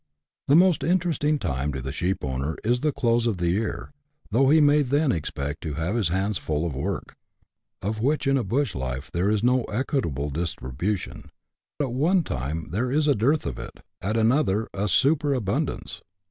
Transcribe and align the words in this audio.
The 0.47 0.55
most 0.55 0.83
interesting 0.83 1.37
time 1.37 1.71
to 1.73 1.79
the 1.79 1.91
sheep 1.91 2.23
owner 2.25 2.57
is 2.63 2.79
the 2.79 2.91
close 2.91 3.27
of 3.27 3.37
the 3.37 3.51
year, 3.51 3.91
though 4.31 4.49
he 4.49 4.59
may 4.59 4.81
then 4.81 5.11
expect 5.11 5.61
to 5.61 5.75
have 5.75 5.93
his 5.95 6.07
hands 6.07 6.39
full 6.39 6.65
of 6.65 6.75
work, 6.75 7.15
of 7.83 8.01
which 8.01 8.25
in 8.25 8.35
a 8.35 8.43
bush 8.43 8.73
life 8.73 9.11
there 9.11 9.29
is 9.29 9.43
no 9.43 9.63
equable 9.65 10.31
distribution; 10.31 11.29
at 11.79 11.91
one 11.93 12.23
time 12.23 12.69
there 12.71 12.89
is 12.91 13.07
a 13.07 13.13
dearth 13.13 13.45
of 13.45 13.59
it, 13.59 13.81
at 14.01 14.17
another 14.17 14.67
a 14.73 14.87
superabundance. 14.87 16.01